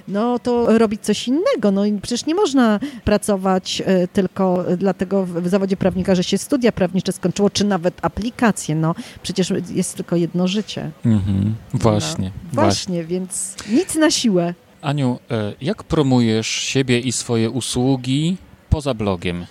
[0.07, 1.71] no to robić coś innego.
[1.71, 6.71] No i przecież nie można pracować e, tylko dlatego w zawodzie prawnika, że się studia
[6.71, 8.75] prawnicze skończyło, czy nawet aplikacje.
[8.75, 10.91] No przecież jest tylko jedno życie.
[11.05, 11.55] Mhm.
[11.73, 12.53] Właśnie, no, właśnie.
[12.53, 14.53] Właśnie, więc nic na siłę.
[14.81, 18.38] Aniu, e, jak promujesz siebie i swoje usługi
[18.69, 19.45] poza blogiem?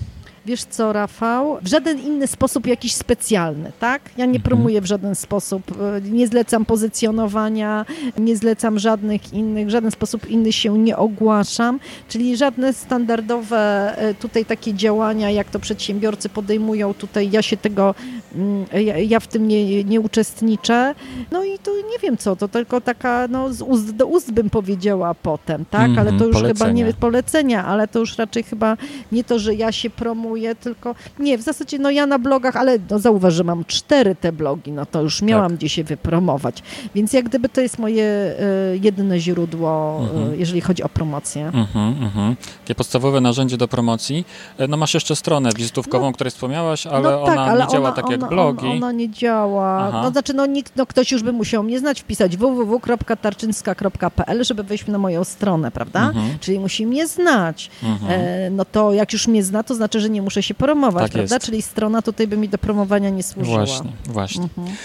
[0.46, 4.02] Wiesz co, Rafał, w żaden inny sposób jakiś specjalny, tak?
[4.16, 4.42] Ja nie Mhm.
[4.42, 7.86] promuję w żaden sposób, e, nie zlecam pozycjonowania,
[8.18, 13.58] nie zlecam żadnych innych, w żaden sposób inny się nie ogłaszam, czyli żadne standardowe
[13.98, 17.94] e, tutaj takie działania, jak to przedsiębiorcy podejmują, tutaj ja się tego,
[18.34, 20.94] mm, ja, ja w tym nie, nie uczestniczę.
[21.30, 24.50] No i to nie wiem co, to tylko taka, no z ust do ust bym
[24.50, 25.88] powiedziała potem, tak?
[25.88, 26.86] Mhm, ale to już chyba polecenia.
[26.86, 28.76] nie polecenia, ale to już raczej chyba
[29.12, 30.29] nie to, że ja się promuję,
[30.60, 34.32] tylko nie, w zasadzie no ja na blogach, ale no zauważ, że mam cztery te
[34.32, 35.58] blogi, no to już miałam Tak.
[35.58, 36.62] gdzie się wypromować,
[36.94, 38.36] więc jak gdyby to jest moje e,
[38.82, 40.40] jedyne źródło, e, Mhm.
[40.40, 41.46] jeżeli chodzi o promocję.
[41.46, 42.36] Mhm, mhm.
[42.64, 44.24] Takie podstawowe narzędzie do promocji.
[44.58, 47.70] E, No masz jeszcze stronę wizytówkową, o której wspomniałaś, ale no tak, ona ale nie
[47.70, 48.66] działa ona, tak ona, jak blogi.
[48.66, 49.78] Ona, ona nie działa.
[49.88, 50.00] Aha.
[50.04, 54.86] No znaczy, no, nikt, no ktoś już by musiał mnie znać, wpisać www.tarczynska.pl, żeby wejść
[54.86, 56.06] na moją stronę, prawda?
[56.08, 57.70] Mhm, Czyli musi mnie znać.
[57.82, 58.10] mhm.
[58.20, 61.12] E, no to jak już mnie zna, to znaczy, że nie muszę się promować, Tak
[61.12, 61.34] prawda?
[61.34, 61.46] jest.
[61.46, 63.56] Czyli strona tutaj by mi do promowania nie służyła.
[63.56, 64.42] Właśnie, właśnie.
[64.42, 64.76] Mhm.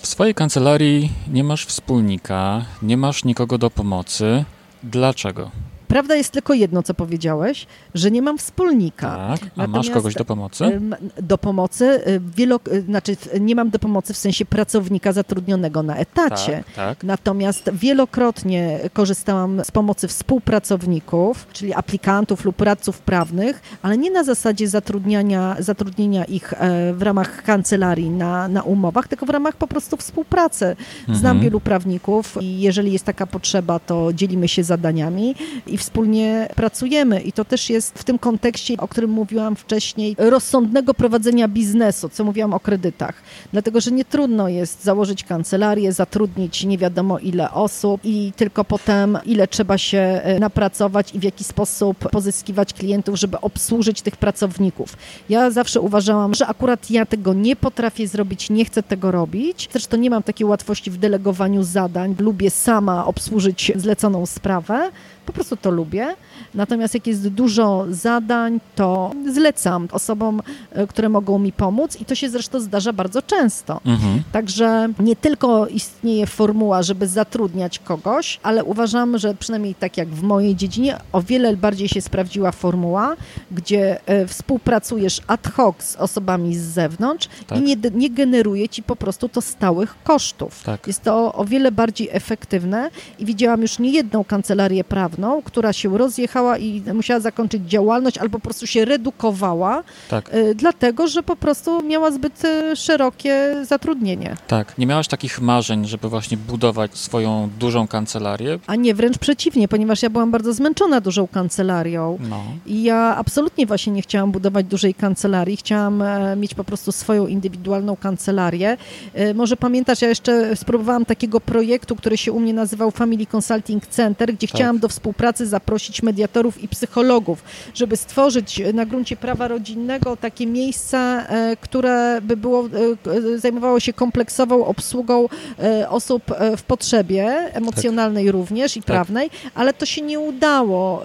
[0.00, 4.44] W swojej kancelarii nie masz wspólnika, nie masz nikogo do pomocy.
[4.82, 5.50] Dlaczego?
[5.88, 9.16] Prawda jest tylko jedno, co powiedziałeś, że nie mam wspólnika.
[9.16, 10.80] Tak, a masz Natomiast- kogoś do pomocy?
[11.22, 15.96] Do pomocy, y, wielo, y, znaczy nie mam do pomocy w sensie pracownika zatrudnionego na
[15.96, 16.64] etacie.
[16.76, 17.04] Tak, tak.
[17.04, 24.68] Natomiast wielokrotnie korzystałam z pomocy współpracowników, czyli aplikantów lub radców prawnych, ale nie na zasadzie
[24.68, 29.96] zatrudniania, zatrudnienia ich e, w ramach kancelarii na, na umowach, tylko w ramach po prostu
[29.96, 30.76] współpracy.
[31.04, 31.40] Znam Mhm.
[31.40, 35.34] wielu prawników i jeżeli jest taka potrzeba, to dzielimy się zadaniami
[35.76, 37.20] i wspólnie pracujemy.
[37.20, 42.24] I to też jest w tym kontekście, o którym mówiłam wcześniej, rozsądnego prowadzenia biznesu, co
[42.24, 43.22] mówiłam o kredytach.
[43.52, 49.18] Dlatego, że nie trudno jest założyć kancelarię, zatrudnić nie wiadomo ile osób i tylko potem
[49.26, 54.96] ile trzeba się e, napracować i w jaki sposób pozyskiwać klientów, żeby obsłużyć tych pracowników.
[55.28, 59.68] Ja zawsze uważałam, że akurat ja tego nie potrafię zrobić, nie chcę tego robić.
[59.72, 62.14] Zresztą nie mam takiej łatwości w delegowaniu zadań.
[62.18, 64.90] Lubię sama obsłużyć zleconą sprawę.
[65.26, 66.16] Po prostu to lubię.
[66.54, 72.14] Natomiast jak jest dużo zadań, to zlecam osobom, e, które mogą mi pomóc i to
[72.14, 73.80] się zresztą zdarza bardzo często.
[73.86, 74.22] Mhm.
[74.32, 80.22] Także nie tylko istnieje formuła, żeby zatrudniać kogoś, ale uważam, że przynajmniej tak jak w
[80.22, 83.16] mojej dziedzinie, o wiele bardziej się sprawdziła formuła,
[83.50, 87.58] gdzie e, współpracujesz ad hoc z osobami z zewnątrz Tak.
[87.58, 90.62] i nie, nie generuje ci po prostu to stałych kosztów.
[90.62, 90.86] Tak.
[90.86, 95.98] Jest to o wiele bardziej efektywne i widziałam już nie jedną kancelarię prawną, która się
[95.98, 96.25] rozjechała
[96.60, 101.82] i musiała zakończyć działalność albo po prostu się redukowała, Tak, y, dlatego że po prostu
[101.82, 104.36] miała zbyt y, szerokie zatrudnienie.
[104.48, 104.78] tak.
[104.78, 108.58] Nie miałaś takich marzeń, żeby właśnie budować swoją dużą kancelarię?
[108.66, 112.18] A nie, wręcz przeciwnie, ponieważ ja byłam bardzo zmęczona dużą kancelarią.
[112.30, 112.42] No.
[112.66, 117.26] I ja absolutnie właśnie nie chciałam budować dużej kancelarii, chciałam e, mieć po prostu swoją
[117.26, 118.76] indywidualną kancelarię.
[119.14, 123.86] E, Może pamiętasz, ja jeszcze spróbowałam takiego projektu, który się u mnie nazywał Family Consulting
[123.86, 124.56] Center, gdzie Tak.
[124.56, 130.98] chciałam do współpracy zaprosić mediatorów i psychologów, żeby stworzyć na gruncie prawa rodzinnego takie miejsce,
[130.98, 137.26] e, które by było, e, e, zajmowało się kompleksową obsługą e, osób e, w potrzebie
[137.52, 141.02] emocjonalnej również i prawnej, ale to się nie udało.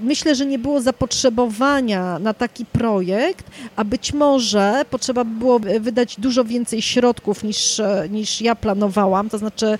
[0.00, 6.16] Myślę, że nie było zapotrzebowania na taki projekt, a być może potrzeba by było wydać
[6.18, 9.28] dużo więcej środków niż, e, niż ja planowałam.
[9.28, 9.78] To znaczy,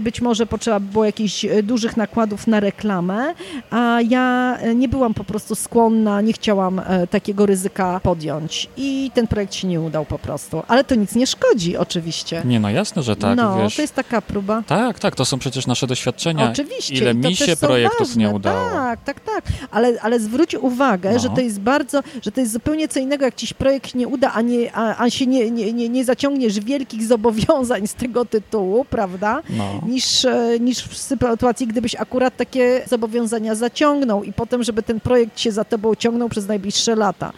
[0.00, 3.34] być może potrzeba by było jakichś e, dużych nakładów na reklamę,
[3.70, 8.68] a ja e, nie byłam po prostu skłonna, nie chciałam e, takiego ryzyka podjąć.
[8.76, 10.62] I ten projekt się nie udał po prostu.
[10.68, 12.42] Ale to nic nie szkodzi, oczywiście.
[12.44, 13.76] Nie, no jasne, że tak, no, wiesz.
[13.76, 14.62] to jest taka próba.
[14.66, 16.50] Tak, tak, to są przecież nasze doświadczenia.
[16.50, 16.94] Oczywiście.
[16.94, 18.22] Ile mi się projektów ważne.
[18.22, 18.70] nie udało.
[18.70, 19.44] Tak, tak, tak.
[19.70, 21.18] Ale, ale zwróć uwagę, No.
[21.18, 24.08] że to jest bardzo, że to jest zupełnie co innego, jak ci się projekt nie
[24.08, 28.24] uda, a, nie, a, a się nie, nie, nie, nie zaciągniesz wielkich zobowiązań z tego
[28.24, 29.42] tytułu, prawda?
[29.50, 29.80] No.
[29.86, 35.40] Niż, e, niż w sytuacji, gdybyś akurat takie zobowiązania zaciągnął i potem, żeby ten projekt
[35.40, 37.32] się za tobą ciągnął przez najbliższe lata.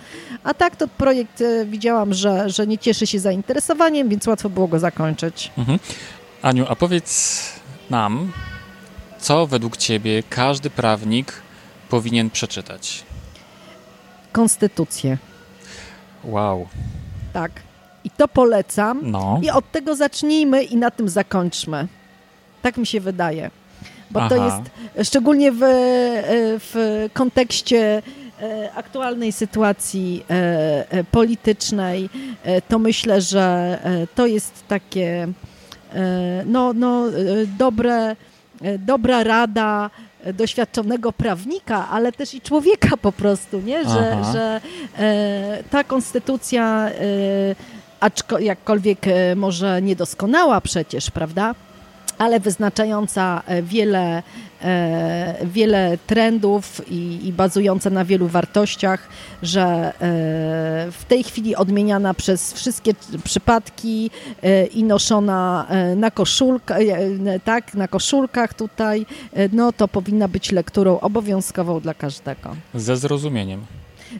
[0.44, 4.68] A tak to projekt e, widziałam, że, że nie cieszy się zainteresowaniem, więc łatwo było
[4.68, 5.50] go zakończyć.
[5.58, 5.78] Mhm.
[6.42, 7.42] Aniu, a powiedz
[7.90, 8.32] nam,
[9.18, 11.32] co według ciebie każdy prawnik
[11.88, 13.04] powinien przeczytać?
[14.32, 15.18] Konstytucję.
[16.24, 16.68] Wow.
[17.32, 17.52] Tak.
[18.04, 19.00] I to polecam.
[19.02, 19.40] No.
[19.42, 21.88] I od tego zacznijmy i na tym zakończmy.
[22.62, 23.50] Tak mi się wydaje.
[24.10, 24.62] Bo to Aha.
[24.96, 25.68] jest szczególnie w, e,
[26.58, 28.02] w kontekście
[28.42, 32.08] e, aktualnej sytuacji e, politycznej,
[32.68, 33.78] to myślę, że
[34.14, 35.28] to jest takie
[36.46, 37.04] no, no,
[37.58, 38.16] dobre,
[38.78, 39.90] dobra rada
[40.34, 43.84] doświadczonego prawnika, ale też i człowieka po prostu, nie?
[43.84, 44.60] Że, że
[45.70, 46.90] ta konstytucja,
[48.00, 51.54] aczko, jakkolwiek e, może niedoskonała przecież, prawda?
[52.20, 54.22] Ale wyznaczająca e, wiele,
[54.62, 59.08] e, wiele trendów i, i bazująca na wielu wartościach,
[59.42, 59.92] że e,
[60.92, 64.10] w tej chwili odmieniana przez wszystkie przypadki
[64.74, 66.78] i noszona na koszulkach,
[67.44, 69.06] tak, na koszulkach tutaj,
[69.52, 72.56] no to powinna być lekturą obowiązkową dla każdego.
[72.74, 73.60] Ze zrozumieniem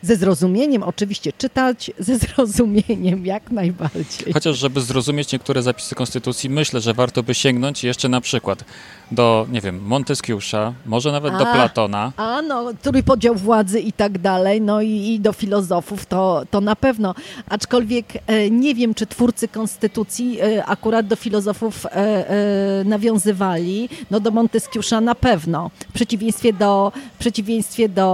[0.03, 4.33] ze zrozumieniem, oczywiście czytać ze zrozumieniem, jak najbardziej.
[4.33, 8.65] Chociaż, żeby zrozumieć niektóre zapisy Konstytucji, myślę, że warto by sięgnąć jeszcze na przykład
[9.13, 12.13] do, nie wiem, Monteskiusza, może nawet a, do Platona.
[12.17, 16.77] A, no, trójpodział władzy i tak dalej, no i, i do filozofów, to, to na
[16.77, 17.15] pewno.
[17.49, 23.89] Aczkolwiek e, nie wiem, czy twórcy Konstytucji e, akurat do filozofów e, nawiązywali.
[24.11, 28.11] No do Monteskiusza na pewno, w przeciwieństwie do, w przeciwieństwie do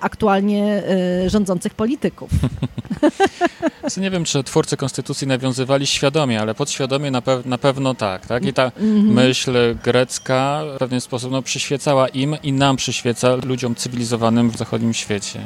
[0.00, 2.30] aktualnie e, rządzących polityków.
[3.96, 8.44] nie wiem, czy twórcy Konstytucji nawiązywali świadomie, ale podświadomie na, pe na pewno tak, tak?
[8.44, 9.12] I ta mm -hmm.
[9.12, 9.52] myśl
[9.84, 15.40] grecka w pewien sposób no, przyświecała im i nam przyświeca, ludziom cywilizowanym w zachodnim świecie.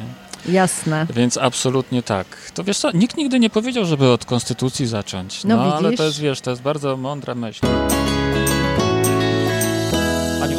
[0.48, 1.06] Jasne.
[1.14, 2.26] Więc absolutnie tak.
[2.54, 5.44] To wiesz co, nikt nigdy nie powiedział, żeby od konstytucji zacząć.
[5.44, 7.66] No, no ale to jest, wiesz, to jest bardzo mądra myśl.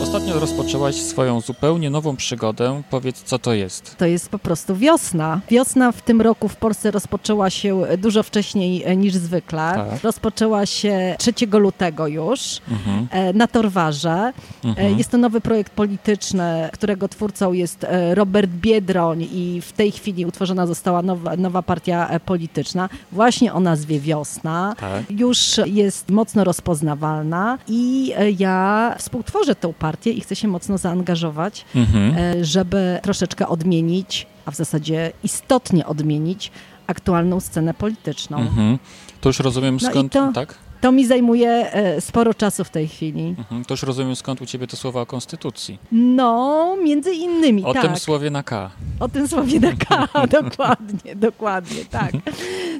[0.10, 2.82] Ostatnio rozpoczęłaś swoją zupełnie nową przygodę.
[2.90, 3.96] Powiedz, co to jest?
[3.98, 5.42] To jest po prostu wiosna.
[5.50, 9.72] Wiosna w tym roku w Polsce rozpoczęła się dużo wcześniej e, niż zwykle.
[9.76, 10.04] Tak.
[10.04, 13.08] Rozpoczęła się 3 lutego już mhm.
[13.12, 14.34] E, na Torwarze.
[14.66, 14.98] E, mhm.
[14.98, 20.68] Jest to nowy projekt polityczny, którego twórcą jest Robert Biedroń i w tej chwili utworzona
[20.68, 24.76] została nowa, nowa partia polityczna, właśnie o nazwie Wiosna.
[24.80, 25.12] Tak.
[25.20, 31.66] Już jest mocno rozpoznawalna i ja współtworzę tę partię partię i chce się mocno zaangażować,
[31.76, 32.14] mhm.
[32.18, 36.52] E, żeby troszeczkę odmienić, a w zasadzie istotnie odmienić
[36.88, 38.38] aktualną scenę polityczną.
[38.38, 38.80] Mhm.
[39.22, 40.56] To już rozumiem no skąd, to, tak?
[40.82, 43.36] To mi zajmuje e, sporo czasu w tej chwili.
[43.38, 43.66] Mhm.
[43.66, 45.80] To już rozumiem skąd u ciebie te słowa o konstytucji.
[45.92, 47.84] No, między innymi, O tak.
[47.84, 48.72] tym słowie na K.
[49.00, 50.08] O tym słowie na K,
[50.42, 52.12] dokładnie, dokładnie, tak.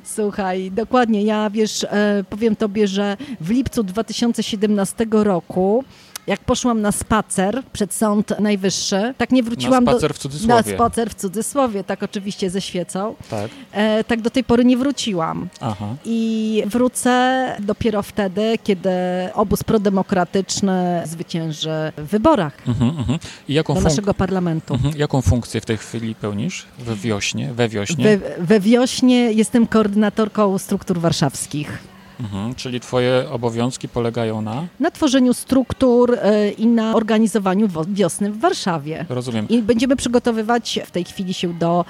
[0.04, 5.84] Słuchaj, dokładnie, ja wiesz, e, powiem tobie, że w lipcu 2017 roku
[6.30, 10.14] jak poszłam na spacer przed Sąd Najwyższy, tak nie wróciłam na spacer do...
[10.14, 10.56] w cudzysłowie.
[10.56, 13.16] Na spacer w cudzysłowie, tak oczywiście ze świecą.
[13.30, 13.52] Tak.
[13.72, 15.50] E, tak do tej pory nie wróciłam.
[15.62, 15.96] Aha.
[16.06, 18.90] I wrócę dopiero wtedy, kiedy
[19.34, 23.20] obóz prodemokratyczny zwycięży w wyborach mhm, mhm.
[23.48, 24.74] I jaką do naszego parlamentu.
[24.74, 24.98] Mhm.
[24.98, 27.54] Jaką funkcję w tej chwili pełnisz we wiośnie?
[27.54, 28.04] We wiośnie?
[28.04, 31.99] We, we wiośnie jestem koordynatorką struktur warszawskich.
[32.20, 34.68] Mhm, czyli twoje obowiązki polegają na?
[34.80, 39.06] Na tworzeniu struktur y, i na organizowaniu wiosny w Warszawie.
[39.10, 39.48] Rozumiem.
[39.50, 41.86] I będziemy przygotowywać w tej chwili się do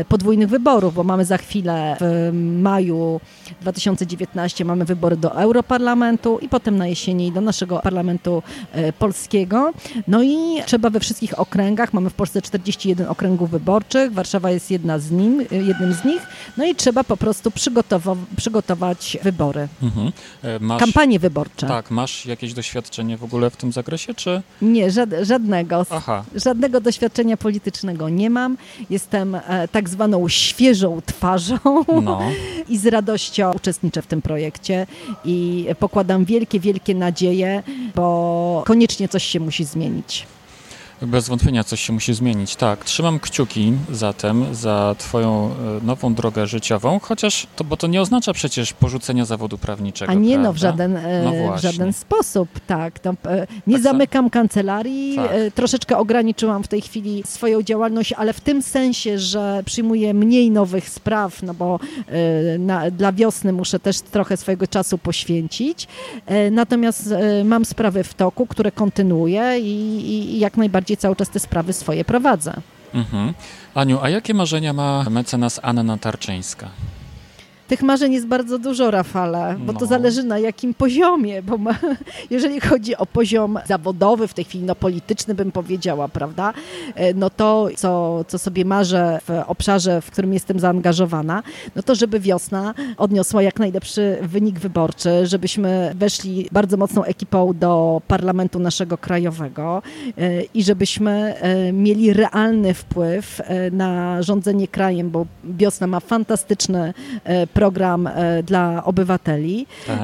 [0.00, 2.30] y, podwójnych wyborów, bo mamy za chwilę w
[2.62, 3.20] maju
[3.60, 8.42] 2019 mamy wybory do Europarlamentu i potem na jesieni do naszego parlamentu
[8.76, 9.72] y, polskiego.
[10.08, 14.98] No i trzeba we wszystkich okręgach, mamy w Polsce 41 okręgów wyborczych, Warszawa jest jedna
[14.98, 16.22] z nim, jednym z nich,
[16.56, 17.52] no i trzeba po prostu
[18.36, 19.68] przygotować wybory wybory.
[19.82, 20.12] Mhm.
[20.42, 21.66] E, masz, Kampanie wyborcze.
[21.66, 24.42] Tak, masz jakieś doświadczenie w ogóle w tym zakresie, czy?
[24.62, 25.86] Nie, żad, żadnego.
[25.90, 26.24] Aha.
[26.34, 28.56] Żadnego doświadczenia politycznego nie mam.
[28.90, 31.58] Jestem e, tak zwaną świeżą twarzą
[32.02, 32.20] no.
[32.68, 34.86] i z radością uczestniczę w tym projekcie
[35.24, 37.62] i pokładam wielkie, wielkie nadzieje,
[37.94, 40.26] bo koniecznie coś się musi zmienić.
[41.02, 42.56] Bez wątpienia coś się musi zmienić.
[42.56, 45.50] Tak, trzymam kciuki zatem za Twoją
[45.82, 50.12] e, nową drogę życiową, chociaż to, bo to nie oznacza przecież porzucenia zawodu prawniczego.
[50.12, 50.48] A nie, prawda?
[50.48, 53.04] no, w żaden, e, no w żaden sposób, tak.
[53.04, 53.14] No,
[53.66, 55.30] nie tak zamykam kancelarii, tak.
[55.54, 60.88] troszeczkę ograniczyłam w tej chwili swoją działalność, ale w tym sensie, że przyjmuję mniej nowych
[60.88, 61.80] spraw, no bo
[62.58, 65.88] na, dla wiosny muszę też trochę swojego czasu poświęcić.
[66.50, 71.38] Natomiast mam sprawy w toku, które kontynuuję i, i jak najbardziej bardziej cały czas te
[71.38, 72.52] sprawy swoje prowadzę.
[72.94, 73.34] Mhm.
[73.74, 76.68] Aniu, a jakie marzenia ma mecenas Anna Tarczyńska?
[77.68, 79.78] Tych marzeń jest bardzo dużo, Rafale, bo no.
[79.78, 81.74] to zależy na jakim poziomie, bo ma,
[82.30, 86.52] jeżeli chodzi o poziom zawodowy, w tej chwili no, polityczny bym powiedziała, prawda,
[86.94, 91.42] e, no to co, co sobie marzę w obszarze, w którym jestem zaangażowana,
[91.76, 98.02] no to żeby wiosna odniosła jak najlepszy wynik wyborczy, żebyśmy weszli bardzo mocną ekipą do
[98.08, 99.82] parlamentu naszego krajowego
[100.18, 103.40] e, i żebyśmy e, mieli realny wpływ
[103.72, 106.94] na rządzenie krajem, bo wiosna ma fantastyczny
[107.58, 108.08] program
[108.42, 109.98] dla obywateli tak.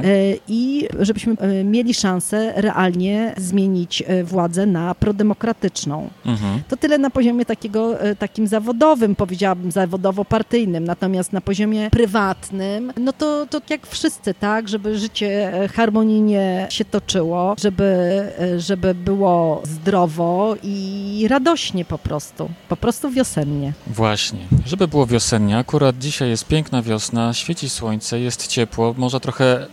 [0.49, 6.09] i żebyśmy mieli szansę realnie zmienić władzę na prodemokratyczną.
[6.27, 6.61] Mhm.
[6.69, 13.47] To tyle na poziomie takiego, takim zawodowym, powiedziałabym zawodowo-partyjnym, natomiast na poziomie prywatnym, no to,
[13.47, 18.23] to jak wszyscy, tak, żeby życie harmonijnie się toczyło, żeby,
[18.59, 23.73] żeby było zdrowo i radośnie po prostu, po prostu wiosennie.
[23.87, 29.57] Właśnie, żeby było wiosennie, akurat dzisiaj jest piękna wiosna, świeci słońce, jest ciepło, może trochę
[29.57, 29.71] mm,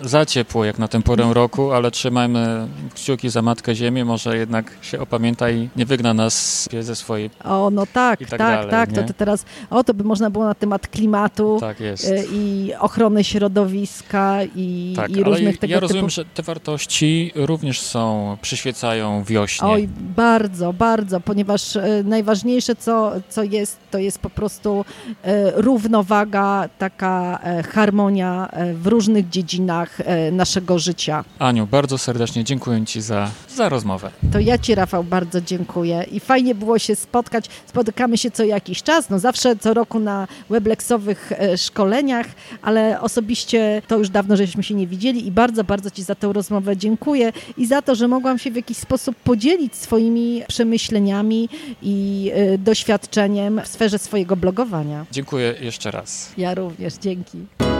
[0.00, 4.72] za ciepło jak na tę porę roku, ale trzymajmy kciuki za Matkę Ziemię, może jednak
[4.82, 7.30] się opamięta i nie wygna nas ze swojej...
[7.44, 10.44] O, no tak, tak, tak, dalej, tak to, to teraz, o, to by można było
[10.44, 11.94] na temat klimatu tak y,
[12.32, 16.10] i ochrony środowiska i, tak, i różnych tego ja rozumiem, typu...
[16.10, 19.68] że te wartości również są, przyświecają wiośnie.
[19.68, 24.84] Oj, bardzo, bardzo, ponieważ y, najważniejsze, co, co jest, to jest po prostu
[25.22, 27.11] e, równowaga, taka
[27.42, 29.98] e, harmonia e, w różnych dziedzinach
[30.32, 31.24] naszego życia.
[31.38, 34.10] Aniu, bardzo serdecznie dziękuję Ci za, za rozmowę.
[34.32, 37.44] To ja Ci, Rafał, bardzo dziękuję i fajnie było się spotkać.
[37.66, 42.26] Spotykamy się co jakiś czas, no zawsze co roku na webleksowych szkoleniach,
[42.62, 46.32] ale osobiście to już dawno żeśmy się nie widzieli i bardzo, bardzo Ci za tę
[46.32, 51.48] rozmowę dziękuję i za to, że mogłam się w jakiś sposób podzielić swoimi przemyśleniami
[51.82, 55.06] i doświadczeniem w sferze swojego blogowania.
[55.12, 56.32] Dziękuję jeszcze raz.
[56.36, 57.71] Ja również, Dzięki.